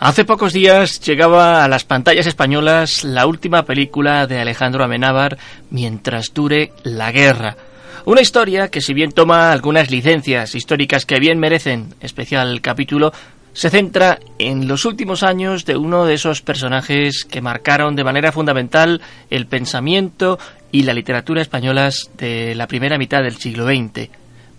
[0.00, 5.38] Hace pocos días llegaba a las pantallas españolas la última película de Alejandro Amenábar,
[5.70, 7.56] Mientras dure la guerra.
[8.04, 13.12] Una historia que si bien toma algunas licencias históricas que bien merecen especial capítulo,
[13.52, 18.30] se centra en los últimos años de uno de esos personajes que marcaron de manera
[18.30, 20.38] fundamental el pensamiento
[20.70, 24.10] y la literatura españolas de la primera mitad del siglo XX,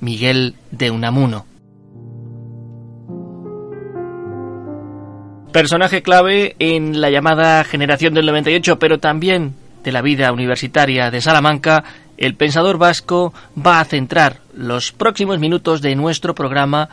[0.01, 1.45] Miguel de Unamuno.
[5.51, 11.21] Personaje clave en la llamada generación del 98, pero también de la vida universitaria de
[11.21, 11.83] Salamanca,
[12.17, 16.89] el pensador vasco va a centrar los próximos minutos de nuestro programa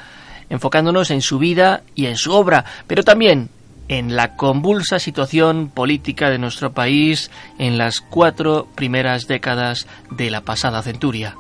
[0.49, 3.51] enfocándonos en su vida y en su obra, pero también
[3.89, 10.41] en la convulsa situación política de nuestro país en las cuatro primeras décadas de la
[10.41, 11.37] pasada centuria.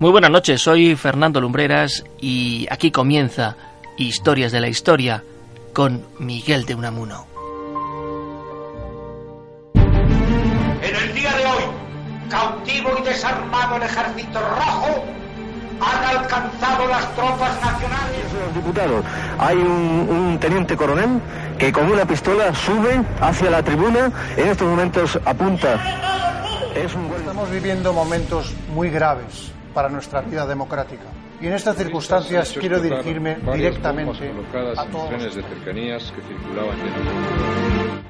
[0.00, 3.56] Muy buenas noches, soy Fernando Lumbreras y aquí comienza
[3.96, 5.24] Historias de la Historia
[5.72, 7.26] con Miguel de Unamuno.
[9.74, 11.64] En el día de hoy,
[12.30, 15.04] cautivo y desarmado el ejército rojo,
[15.80, 18.20] han alcanzado las tropas nacionales.
[18.30, 19.02] Señor diputado,
[19.36, 21.20] hay un, un teniente coronel
[21.58, 25.74] que con una pistola sube hacia la tribuna, en estos momentos apunta.
[26.76, 31.04] Es un Estamos viviendo momentos muy graves para nuestra vida democrática.
[31.40, 34.32] Y en estas circunstancias quiero dirigirme directamente
[34.76, 35.08] a todos.
[35.08, 36.76] trenes de cercanías que circulaban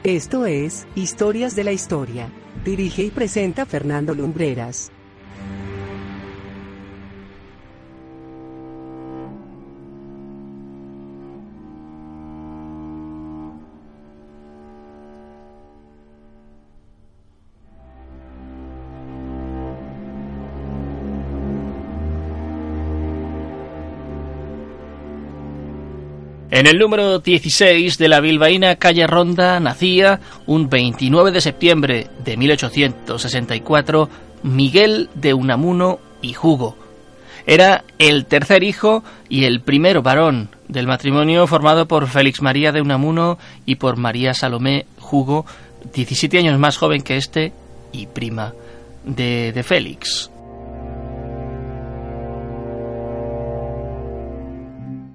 [0.03, 2.29] de Esto es Historias de la Historia.
[2.65, 4.91] Dirige y presenta Fernando Lumbreras.
[26.59, 32.37] En el número 16 de la bilbaína calle Ronda nacía, un 29 de septiembre de
[32.37, 34.09] 1864,
[34.43, 36.77] Miguel de Unamuno y Hugo.
[37.47, 42.81] Era el tercer hijo y el primero varón del matrimonio formado por Félix María de
[42.81, 45.47] Unamuno y por María Salomé Hugo,
[45.95, 47.53] 17 años más joven que este
[47.93, 48.53] y prima
[49.05, 50.29] de, de Félix.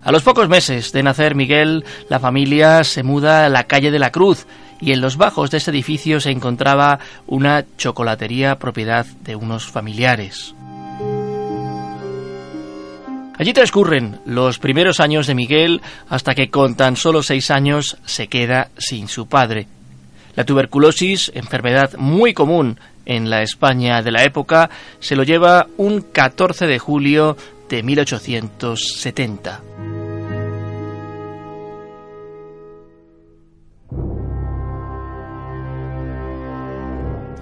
[0.04, 4.00] A los pocos meses de nacer Miguel, la familia se muda a la calle de
[4.00, 4.46] la Cruz
[4.82, 10.54] y en los bajos de este edificio se encontraba una chocolatería propiedad de unos familiares.
[13.38, 18.28] Allí transcurren los primeros años de Miguel hasta que con tan solo seis años se
[18.28, 19.68] queda sin su padre.
[20.36, 26.02] La tuberculosis, enfermedad muy común en la España de la época, se lo lleva un
[26.02, 27.38] 14 de julio
[27.70, 29.73] de 1870.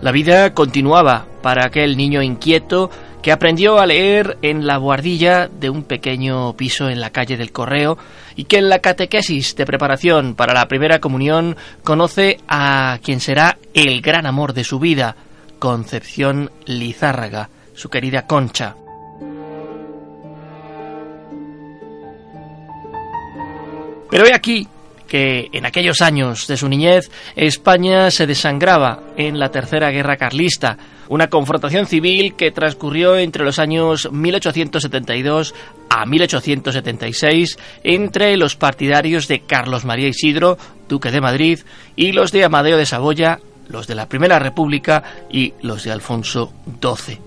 [0.02, 2.90] La vida continuaba para aquel niño inquieto
[3.22, 7.52] que aprendió a leer en la buhardilla de un pequeño piso en la calle del
[7.52, 8.00] Correo
[8.36, 13.60] y que en la catequesis de preparación para la primera comunión conoce a quien será
[13.76, 15.16] el gran amor de su vida,
[15.60, 18.76] Concepción Lizárraga, su querida Concha.
[24.10, 24.68] Pero he aquí
[25.12, 30.78] que en aquellos años de su niñez España se desangraba en la Tercera Guerra Carlista,
[31.10, 35.54] una confrontación civil que transcurrió entre los años 1872
[35.90, 41.60] a 1876 entre los partidarios de Carlos María Isidro, duque de Madrid,
[41.98, 46.54] y los de Amadeo de Saboya, los de la Primera República y los de Alfonso
[46.82, 47.20] XII.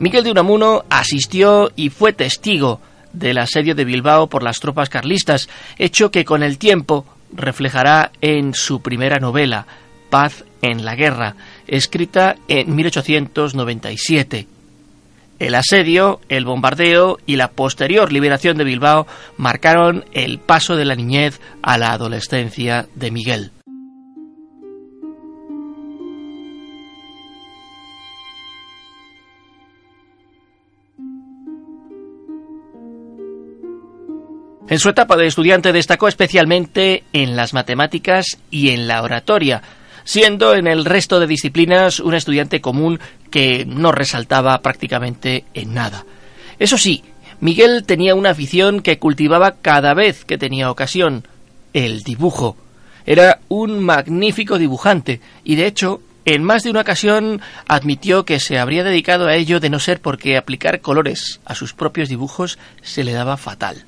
[0.00, 2.80] Miguel de Unamuno asistió y fue testigo
[3.16, 5.48] del asedio de Bilbao por las tropas carlistas,
[5.78, 9.66] hecho que con el tiempo reflejará en su primera novela,
[10.10, 11.34] Paz en la Guerra,
[11.66, 14.46] escrita en 1897.
[15.38, 20.94] El asedio, el bombardeo y la posterior liberación de Bilbao marcaron el paso de la
[20.94, 23.50] niñez a la adolescencia de Miguel.
[34.68, 39.62] En su etapa de estudiante destacó especialmente en las matemáticas y en la oratoria,
[40.02, 42.98] siendo en el resto de disciplinas un estudiante común
[43.30, 46.04] que no resaltaba prácticamente en nada.
[46.58, 47.04] Eso sí,
[47.38, 51.28] Miguel tenía una afición que cultivaba cada vez que tenía ocasión,
[51.72, 52.56] el dibujo.
[53.04, 58.58] Era un magnífico dibujante y de hecho en más de una ocasión admitió que se
[58.58, 63.04] habría dedicado a ello de no ser porque aplicar colores a sus propios dibujos se
[63.04, 63.84] le daba fatal.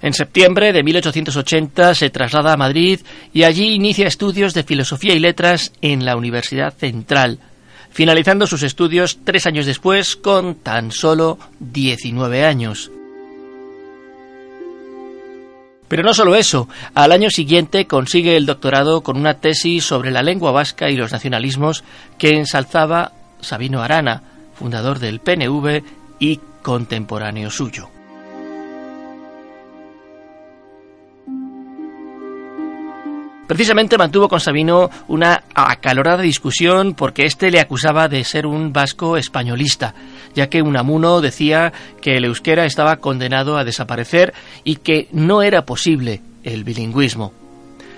[0.00, 3.00] En septiembre de 1880 se traslada a Madrid
[3.32, 7.40] y allí inicia estudios de filosofía y letras en la Universidad Central,
[7.90, 12.92] finalizando sus estudios tres años después con tan solo 19 años.
[15.88, 20.22] Pero no solo eso, al año siguiente consigue el doctorado con una tesis sobre la
[20.22, 21.82] lengua vasca y los nacionalismos
[22.18, 23.10] que ensalzaba
[23.40, 24.22] Sabino Arana,
[24.54, 25.82] fundador del PNV
[26.20, 27.97] y contemporáneo suyo.
[33.48, 39.16] Precisamente mantuvo con Sabino una acalorada discusión porque éste le acusaba de ser un vasco
[39.16, 39.94] españolista,
[40.34, 41.72] ya que Unamuno decía
[42.02, 44.34] que el euskera estaba condenado a desaparecer
[44.64, 47.32] y que no era posible el bilingüismo.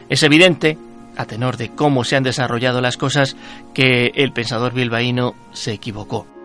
[0.08, 0.78] Es evidente,
[1.16, 3.36] a tenor de cómo se han desarrollado las cosas,
[3.74, 6.39] que el pensador bilbaíno se equivocó.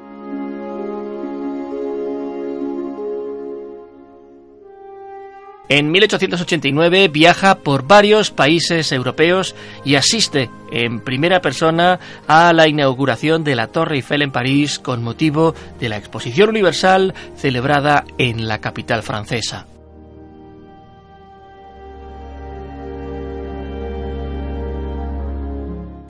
[5.67, 13.43] En 1889 viaja por varios países europeos y asiste en primera persona a la inauguración
[13.43, 18.61] de la Torre Eiffel en París con motivo de la Exposición Universal celebrada en la
[18.61, 19.65] capital francesa.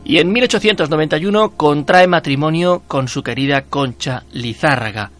[0.03, 5.11] Y en 1891 contrae matrimonio con su querida Concha Lizárraga,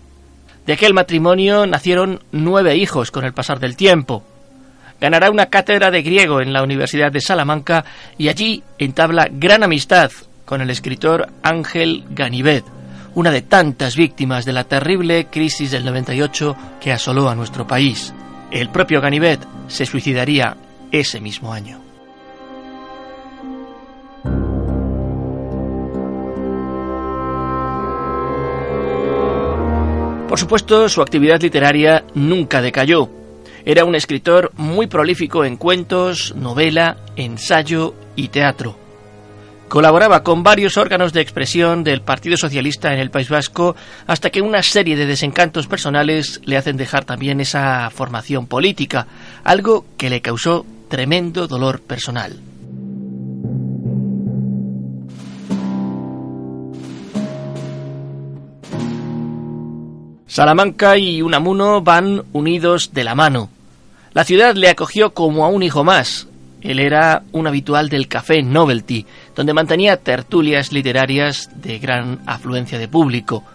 [0.65, 4.23] de aquel matrimonio nacieron nueve hijos con el pasar del tiempo.
[4.99, 7.85] Ganará una cátedra de griego en la Universidad de Salamanca
[8.17, 10.11] y allí entabla gran amistad
[10.45, 12.63] con el escritor Ángel Ganivet,
[13.13, 18.13] una de tantas víctimas de la terrible crisis del 98 que asoló a nuestro país.
[18.51, 20.55] El propio Ganivet se suicidaría
[20.91, 21.84] ese mismo año.
[30.35, 33.09] Por supuesto, su actividad literaria nunca decayó.
[33.63, 38.77] Era un escritor muy prolífico en cuentos, novela, ensayo y teatro.
[39.69, 43.77] Colaboraba con varios órganos de expresión del Partido Socialista en el País Vasco
[44.07, 49.07] hasta que una serie de desencantos personales le hacen dejar también esa formación política,
[49.45, 52.37] algo que le causó tremendo dolor personal.
[60.35, 63.49] Salamanca y Unamuno van unidos de la mano.
[64.11, 66.27] La ciudad le acogió como a un hijo más.
[66.61, 72.89] Él era un habitual del café Novelty, donde mantenía tertulias literarias de gran afluencia de
[72.89, 73.45] público.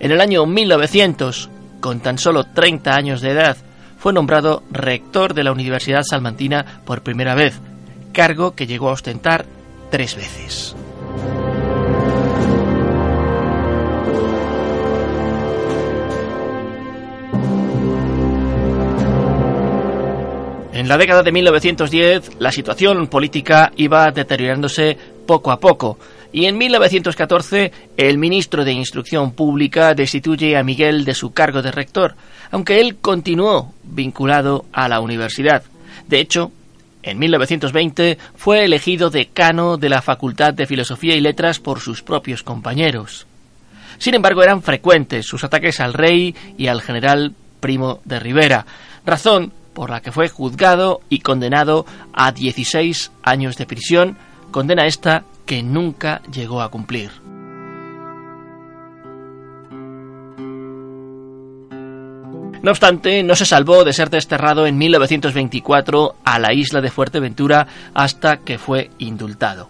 [0.00, 3.56] En el año 1900, con tan solo 30 años de edad,
[3.96, 7.60] fue nombrado rector de la Universidad Salmantina por primera vez,
[8.12, 9.46] cargo que llegó a ostentar
[9.92, 10.74] tres veces.
[20.82, 24.98] En la década de 1910 la situación política iba deteriorándose
[25.28, 25.96] poco a poco
[26.32, 31.70] y en 1914 el ministro de Instrucción Pública destituye a Miguel de su cargo de
[31.70, 32.16] rector,
[32.50, 35.62] aunque él continuó vinculado a la universidad.
[36.08, 36.50] De hecho,
[37.04, 42.42] en 1920 fue elegido decano de la Facultad de Filosofía y Letras por sus propios
[42.42, 43.28] compañeros.
[43.98, 48.66] Sin embargo, eran frecuentes sus ataques al rey y al general Primo de Rivera,
[49.06, 54.16] razón por la que fue juzgado y condenado a 16 años de prisión,
[54.50, 57.10] condena esta que nunca llegó a cumplir.
[62.62, 67.66] No obstante, no se salvó de ser desterrado en 1924 a la isla de Fuerteventura
[67.92, 69.68] hasta que fue indultado.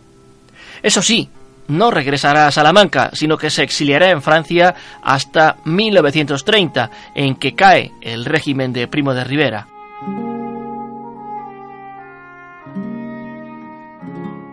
[0.82, 1.30] Eso sí,
[1.68, 7.92] no regresará a Salamanca, sino que se exiliará en Francia hasta 1930, en que cae
[8.02, 9.68] el régimen de Primo de Rivera.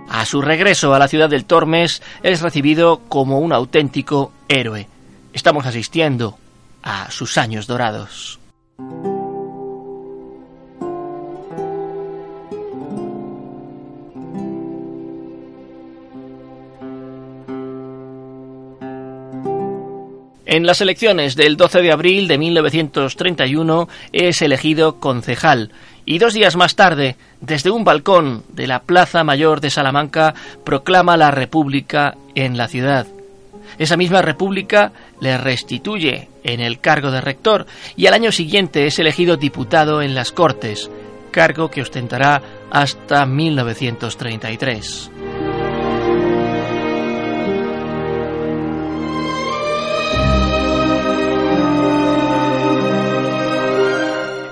[0.10, 4.88] A su regreso a la ciudad del Tormes es recibido como un auténtico héroe.
[5.34, 6.38] Estamos asistiendo
[6.82, 8.40] a sus años dorados.
[20.52, 25.72] En las elecciones del 12 de abril de 1931 es elegido concejal
[26.08, 30.34] y dos días más tarde, desde un balcón de la Plaza Mayor de Salamanca,
[30.66, 33.06] proclama la República en la ciudad.
[33.78, 34.92] Esa misma República
[35.22, 40.16] le restituye en el cargo de rector y al año siguiente es elegido diputado en
[40.16, 40.90] las Cortes,
[41.30, 42.42] cargo que ostentará
[42.72, 45.12] hasta 1933.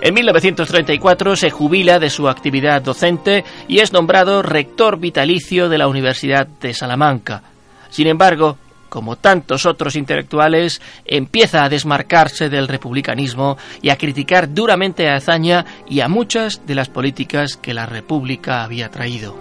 [0.07, 5.89] En 1934 se jubila de su actividad docente y es nombrado rector vitalicio de la
[5.89, 7.43] Universidad de Salamanca.
[7.89, 15.09] Sin embargo, como tantos otros intelectuales, empieza a desmarcarse del republicanismo y a criticar duramente
[15.09, 19.35] a Azaña y a muchas de las políticas que la República había traído.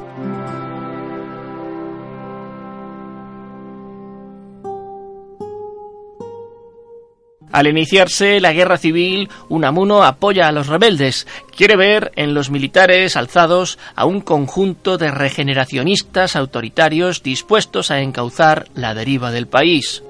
[7.56, 11.26] Al iniciarse la guerra civil, Unamuno apoya a los rebeldes.
[11.56, 18.66] Quiere ver en los militares alzados a un conjunto de regeneracionistas autoritarios dispuestos a encauzar
[18.74, 20.02] la deriva del país.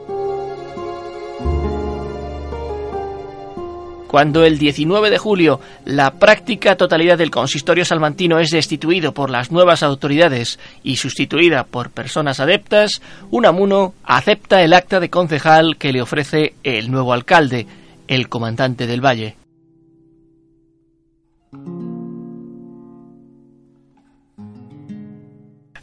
[4.16, 9.52] Cuando el 19 de julio la práctica totalidad del consistorio salmantino es destituido por las
[9.52, 16.00] nuevas autoridades y sustituida por personas adeptas, Unamuno acepta el acta de concejal que le
[16.00, 17.66] ofrece el nuevo alcalde,
[18.08, 19.36] el comandante del valle.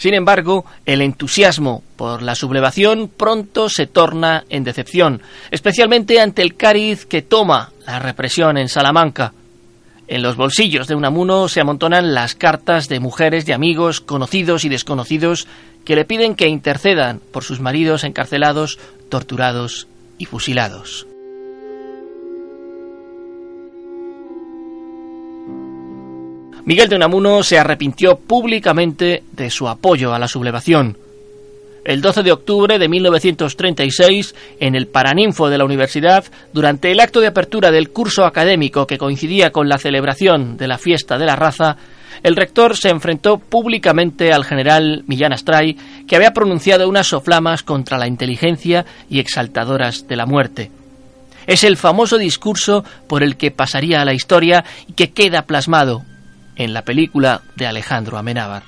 [0.03, 6.57] Sin embargo, el entusiasmo por la sublevación pronto se torna en decepción, especialmente ante el
[6.57, 9.31] cariz que toma la represión en Salamanca.
[10.09, 14.67] En los bolsillos de Unamuno se amontonan las cartas de mujeres, de amigos, conocidos y
[14.67, 15.47] desconocidos
[15.85, 21.07] que le piden que intercedan por sus maridos encarcelados, torturados y fusilados.
[26.65, 30.97] Miguel de Unamuno se arrepintió públicamente de su apoyo a la sublevación.
[31.83, 37.19] El 12 de octubre de 1936, en el Paraninfo de la universidad, durante el acto
[37.19, 41.35] de apertura del curso académico que coincidía con la celebración de la fiesta de la
[41.35, 41.75] raza,
[42.23, 45.75] el rector se enfrentó públicamente al general Millán Astray,
[46.07, 50.71] que había pronunciado unas soflamas contra la inteligencia y exaltadoras de la muerte.
[51.45, 56.05] Es el famoso discurso por el que pasaría a la historia y que queda plasmado
[56.55, 58.63] en la película de Alejandro Amenábar.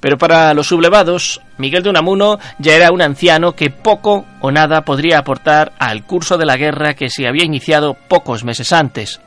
[0.00, 4.82] Pero para los sublevados, Miguel de Unamuno ya era un anciano que poco o nada
[4.82, 9.20] podría aportar al curso de la guerra que se había iniciado pocos meses antes.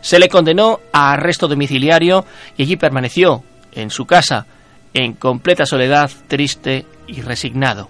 [0.00, 2.24] Se le condenó a arresto domiciliario
[2.56, 4.46] y allí permaneció, en su casa,
[4.98, 7.88] en completa soledad, triste y resignado.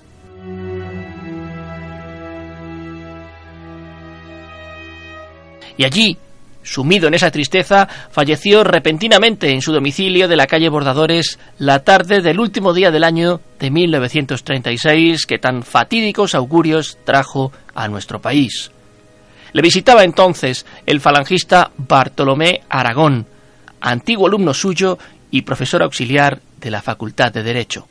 [5.77, 6.19] Y allí,
[6.63, 12.21] sumido en esa tristeza, falleció repentinamente en su domicilio de la calle Bordadores la tarde
[12.21, 18.73] del último día del año de 1936 que tan fatídicos augurios trajo a nuestro país.
[19.53, 23.27] Le visitaba entonces el falangista Bartolomé Aragón,
[23.81, 24.99] antiguo alumno suyo
[25.31, 27.87] y profesor auxiliar de la Facultad de Derecho.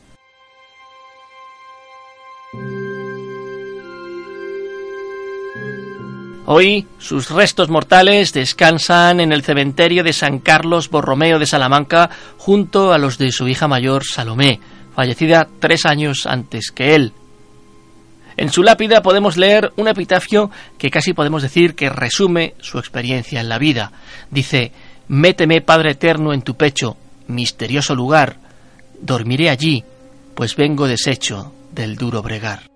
[6.50, 12.08] Hoy sus restos mortales descansan en el cementerio de San Carlos Borromeo de Salamanca
[12.38, 14.58] junto a los de su hija mayor Salomé,
[14.94, 17.12] fallecida tres años antes que él.
[18.38, 23.40] En su lápida podemos leer un epitafio que casi podemos decir que resume su experiencia
[23.40, 23.92] en la vida.
[24.30, 24.72] Dice,
[25.08, 26.96] Méteme, Padre Eterno, en tu pecho,
[27.26, 28.36] misterioso lugar,
[29.00, 29.84] dormiré allí,
[30.34, 32.68] pues vengo deshecho del duro bregar.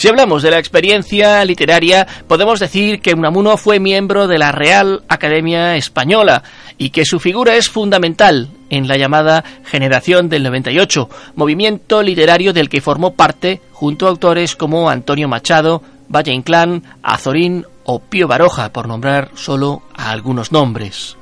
[0.00, 5.02] Si hablamos de la experiencia literaria, podemos decir que Unamuno fue miembro de la Real
[5.08, 6.42] Academia Española
[6.78, 12.70] y que su figura es fundamental en la llamada Generación del 98, movimiento literario del
[12.70, 18.72] que formó parte junto a autores como Antonio Machado, Valle Inclán, Azorín o Pío Baroja,
[18.72, 21.16] por nombrar solo a algunos nombres.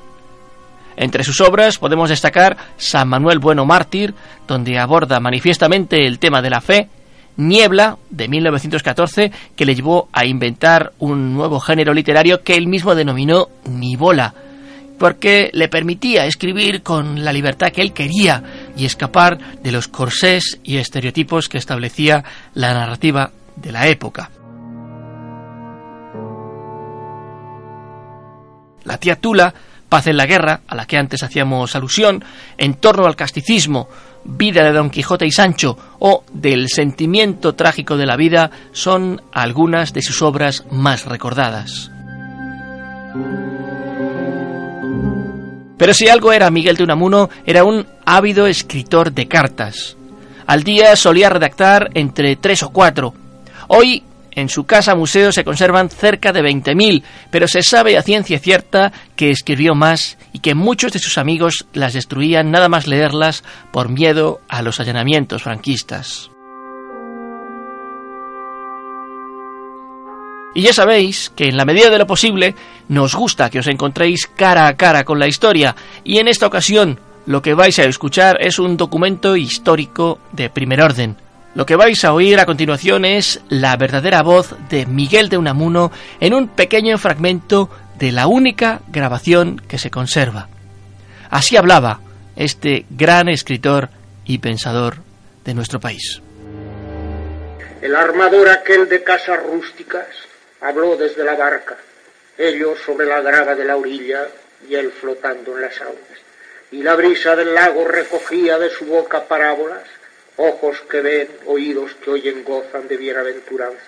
[0.97, 4.15] Entre sus obras podemos destacar San Manuel Bueno Mártir,
[4.49, 6.88] donde aborda manifiestamente el tema de la fe,
[7.37, 12.97] Niebla, de 1914, que le llevó a inventar un nuevo género literario que él mismo
[12.97, 14.35] denominó Nibola,
[14.99, 18.43] porque le permitía escribir con la libertad que él quería
[18.77, 22.25] y escapar de los corsés y estereotipos que establecía
[22.55, 24.33] la narrativa de la época.
[28.88, 29.52] La tía Tula,
[29.90, 32.25] Paz en la Guerra, a la que antes hacíamos alusión,
[32.57, 33.87] En torno al casticismo,
[34.25, 39.92] Vida de Don Quijote y Sancho o Del sentimiento trágico de la vida son algunas
[39.92, 41.90] de sus obras más recordadas.
[45.76, 49.99] Pero si algo era Miguel de Unamuno, era un ávido escritor de cartas.
[50.47, 53.12] Al día solía redactar entre tres o cuatro.
[53.68, 54.02] Hoy
[54.40, 58.92] en su casa museo se conservan cerca de 20.000, pero se sabe a ciencia cierta
[59.16, 63.42] que escribió más y que muchos de sus amigos las destruían nada más leerlas
[63.73, 66.30] por miedo a los allanamientos franquistas.
[70.54, 72.54] Y ya sabéis que en la medida de lo posible
[72.88, 76.99] nos gusta que os encontréis cara a cara con la historia y en esta ocasión
[77.26, 81.16] lo que vais a escuchar es un documento histórico de primer orden
[81.55, 85.90] lo que vais a oír a continuación es la verdadera voz de Miguel de Unamuno
[86.21, 90.49] en un pequeño fragmento de la única grabación que se conserva.
[91.31, 92.00] Así hablaba
[92.37, 93.88] este gran escritor
[94.25, 94.99] y pensador
[95.45, 96.23] de nuestro país.
[97.81, 100.07] El armador aquel de casas rústicas
[100.61, 101.76] habló desde la barca,
[102.37, 104.26] ellos sobre la grava de la orilla
[104.69, 105.99] y él flotando en las aguas.
[106.71, 109.98] Y la brisa del lago recogía de su boca parábolas
[110.38, 113.85] ojos que ven, oídos que oyen, gozan de bienaventuranza.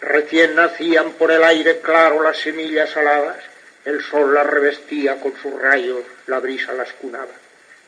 [0.00, 3.36] Recién nacían por el aire claro las semillas aladas,
[3.84, 7.32] el sol las revestía con sus rayos, la brisa las cunaba,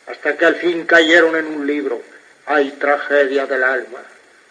[0.06, 2.02] hasta que al fin cayeron en un libro,
[2.46, 4.02] hay tragedia del alma,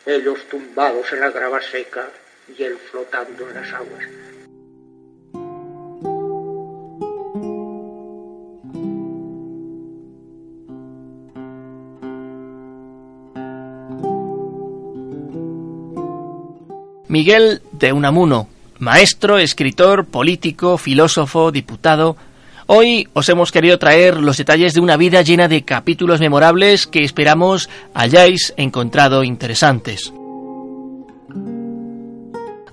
[0.05, 2.10] ellos tumbados en la grava seca
[2.57, 4.03] y él flotando en las aguas.
[17.13, 18.48] Miguel de Unamuno,
[18.79, 22.18] maestro, escritor, político, filósofo, diputado.
[22.66, 27.03] Hoy os hemos querido traer los detalles de una vida llena de capítulos memorables que
[27.03, 30.11] esperamos hayáis encontrado interesantes.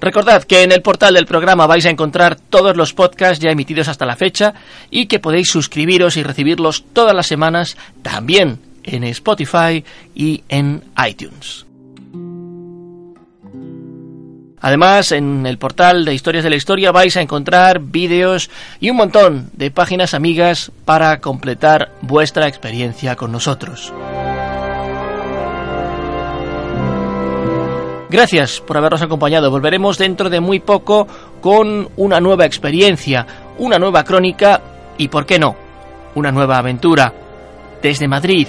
[0.00, 3.88] Recordad que en el portal del programa vais a encontrar todos los podcasts ya emitidos
[3.88, 4.54] hasta la fecha
[4.90, 9.84] y que podéis suscribiros y recibirlos todas las semanas también en Spotify
[10.14, 11.66] y en iTunes.
[14.60, 18.98] Además, en el portal de Historias de la Historia vais a encontrar vídeos y un
[18.98, 23.92] montón de páginas amigas para completar vuestra experiencia con nosotros.
[28.10, 29.50] Gracias por habernos acompañado.
[29.50, 31.06] Volveremos dentro de muy poco
[31.40, 34.60] con una nueva experiencia, una nueva crónica
[34.98, 35.56] y, ¿por qué no?,
[36.16, 37.14] una nueva aventura.
[37.80, 38.48] Desde Madrid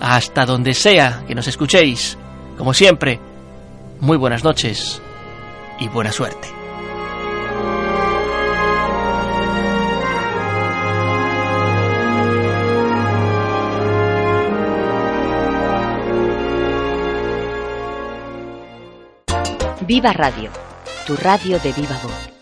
[0.00, 2.18] hasta donde sea que nos escuchéis.
[2.58, 3.18] Como siempre,
[4.00, 5.00] muy buenas noches
[5.78, 6.48] y buena suerte.
[19.86, 20.50] Viva Radio,
[21.06, 22.35] tu radio de viva voz.